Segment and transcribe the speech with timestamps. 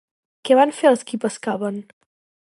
[0.47, 1.77] Què van fer els qui pescaven?